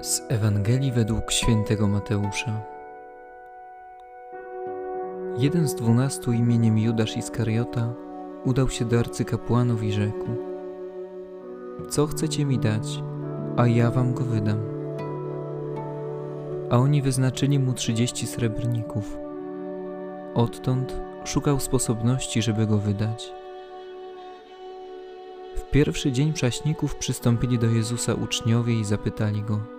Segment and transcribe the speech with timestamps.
[0.00, 2.60] Z Ewangelii według świętego Mateusza.
[5.38, 7.94] Jeden z dwunastu imieniem Judasz Iskariota
[8.44, 10.26] udał się do arcykapłanów i rzekł:
[11.90, 13.02] Co chcecie mi dać,
[13.56, 14.58] a ja wam go wydam.
[16.70, 19.18] A oni wyznaczyli mu trzydzieści srebrników.
[20.34, 23.32] Odtąd szukał sposobności, żeby go wydać.
[25.56, 29.77] W pierwszy dzień prześników przystąpili do Jezusa uczniowie i zapytali go: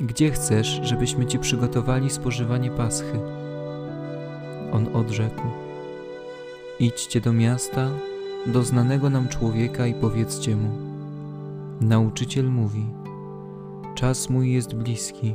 [0.00, 3.20] Gdzie chcesz, żebyśmy ci przygotowali spożywanie paschy?
[4.72, 5.42] On odrzekł:
[6.80, 7.90] Idźcie do miasta,
[8.46, 10.68] do znanego nam człowieka i powiedzcie mu:
[11.80, 12.86] Nauczyciel mówi:
[13.94, 15.34] Czas mój jest bliski.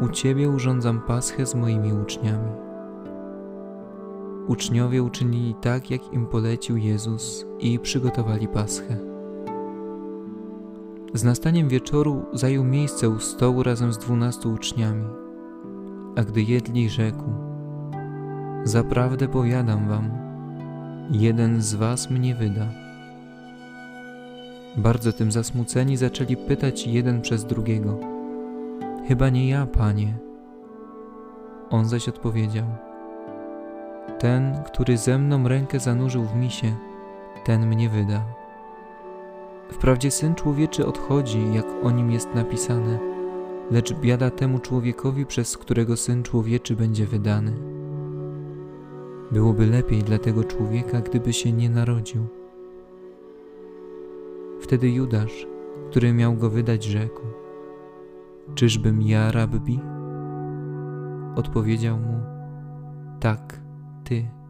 [0.00, 2.50] U ciebie urządzam paschę z moimi uczniami.
[4.46, 9.11] Uczniowie uczynili tak, jak im polecił Jezus i przygotowali paschę.
[11.14, 15.04] Z nastaniem wieczoru zajął miejsce u stołu razem z dwunastu uczniami,
[16.16, 17.24] a gdy jedli, rzekł:
[18.64, 20.10] Zaprawdę powiadam wam,
[21.10, 22.66] jeden z was mnie wyda.
[24.76, 27.98] Bardzo tym zasmuceni zaczęli pytać jeden przez drugiego:
[29.08, 30.14] Chyba nie ja, panie.
[31.70, 32.66] On zaś odpowiedział:
[34.18, 36.76] ten, który ze mną rękę zanurzył w misie,
[37.44, 38.41] ten mnie wyda.
[39.72, 42.98] Wprawdzie Syn Człowieczy odchodzi, jak o nim jest napisane,
[43.70, 47.52] lecz biada temu człowiekowi, przez którego Syn Człowieczy będzie wydany.
[49.30, 52.26] Byłoby lepiej dla tego człowieka, gdyby się nie narodził.
[54.60, 55.46] Wtedy Judasz,
[55.90, 57.20] który miał go wydać, rzekł:
[58.54, 59.80] Czyżbym ja rabbi?
[61.36, 62.20] Odpowiedział mu:
[63.20, 63.60] Tak
[64.04, 64.41] ty.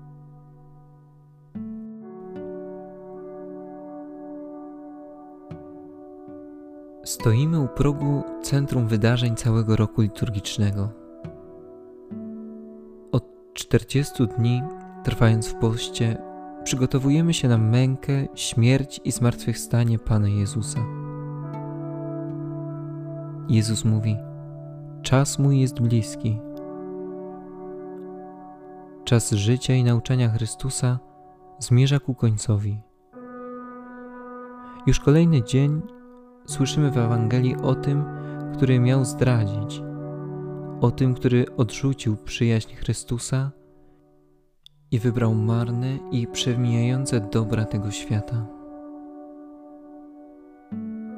[7.12, 10.88] Stoimy u progu centrum wydarzeń całego roku liturgicznego.
[13.12, 13.24] Od
[13.54, 14.62] 40 dni,
[15.04, 16.22] trwając w poście,
[16.64, 20.80] przygotowujemy się na mękę, śmierć i zmartwychwstanie Pana Jezusa.
[23.48, 24.16] Jezus mówi:
[25.02, 26.40] Czas mój jest bliski
[29.04, 30.98] Czas życia i nauczania Chrystusa
[31.58, 32.80] zmierza ku końcowi.
[34.86, 35.82] Już kolejny dzień
[36.46, 38.04] słyszymy w Ewangelii o tym,
[38.54, 39.82] który miał zdradzić,
[40.80, 43.50] o tym, który odrzucił przyjaźń Chrystusa
[44.90, 48.46] i wybrał marne i przemijające dobra tego świata.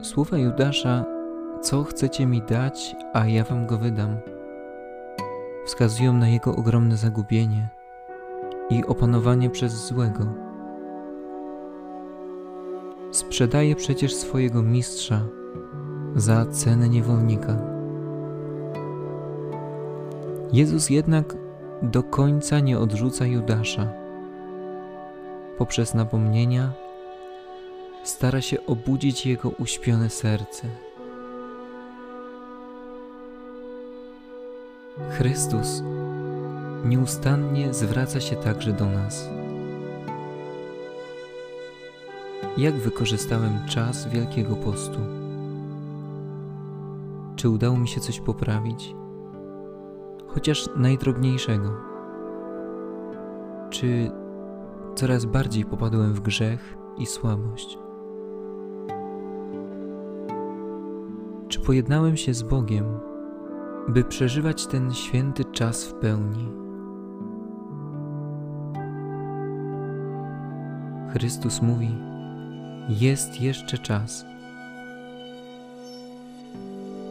[0.02, 1.04] Słowa Judasza,
[1.62, 4.16] co chcecie mi dać, a ja wam go wydam,
[5.66, 7.68] wskazują na jego ogromne zagubienie
[8.70, 10.53] i opanowanie przez złego.
[13.34, 15.20] Sprzedaje przecież swojego mistrza
[16.16, 17.56] za cenę niewolnika.
[20.52, 21.36] Jezus jednak
[21.82, 23.92] do końca nie odrzuca Judasza.
[25.58, 26.72] Poprzez napomnienia
[28.04, 30.68] stara się obudzić jego uśpione serce.
[35.10, 35.82] Chrystus
[36.84, 39.33] nieustannie zwraca się także do nas.
[42.56, 44.98] Jak wykorzystałem czas Wielkiego Postu?
[47.36, 48.94] Czy udało mi się coś poprawić?
[50.26, 51.70] Chociaż najdrobniejszego.
[53.70, 54.10] Czy
[54.94, 57.78] coraz bardziej popadłem w grzech i słabość?
[61.48, 62.84] Czy pojednałem się z Bogiem,
[63.88, 66.52] by przeżywać ten święty czas w pełni?
[71.12, 72.13] Chrystus mówi:
[72.88, 74.24] Jest jeszcze czas.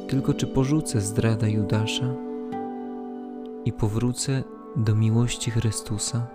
[0.08, 2.14] Tylko czy porzucę zdrada Judasza
[3.66, 4.44] i powrócę
[4.76, 6.28] do miłości Chrystusa?